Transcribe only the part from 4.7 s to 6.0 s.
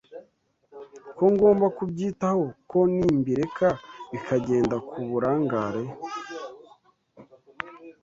ku burangare